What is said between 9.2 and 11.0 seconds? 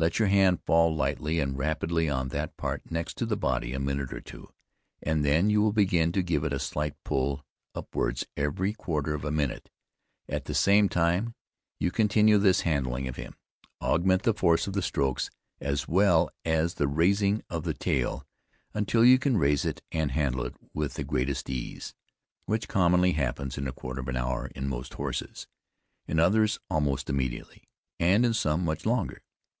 a minute. At the same